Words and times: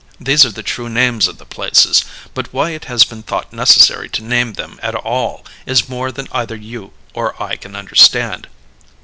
These 0.19 0.45
are 0.45 0.51
the 0.51 0.63
true 0.63 0.89
names 0.89 1.27
of 1.27 1.37
the 1.37 1.45
places; 1.45 2.03
but 2.33 2.51
why 2.51 2.71
it 2.71 2.85
has 2.85 3.03
been 3.03 3.21
thought 3.21 3.53
necessary 3.53 4.09
to 4.09 4.23
name 4.23 4.53
them 4.53 4.79
at 4.81 4.95
all 4.95 5.45
is 5.67 5.87
more 5.89 6.11
than 6.11 6.27
either 6.31 6.55
you 6.55 6.91
or 7.13 7.39
I 7.39 7.55
can 7.55 7.75
understand. 7.75 8.47